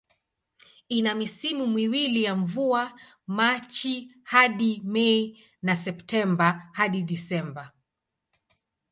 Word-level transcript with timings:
Ina 0.89 1.15
misimu 1.15 1.67
miwili 1.67 2.23
ya 2.23 2.35
mvua, 2.35 2.99
Machi 3.27 4.15
hadi 4.23 4.81
Mei 4.83 5.43
na 5.61 5.75
Septemba 5.75 6.69
hadi 6.73 7.03
Disemba. 7.03 7.71